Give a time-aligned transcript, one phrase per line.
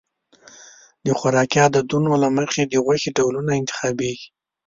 [1.05, 4.27] د خوراکي عادتونو له مخې د غوښې ډولونه انتخابېږي.